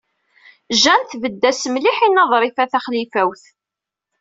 Jane 0.81 1.05
tebded-as 1.11 1.63
mliḥ 1.73 1.97
i 2.05 2.07
Lalla 2.09 2.23
Ḍrifa 2.31 2.65
Taxlifawt. 2.71 3.43